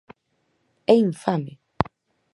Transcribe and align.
¡É 0.93 0.95
infame! 1.07 1.53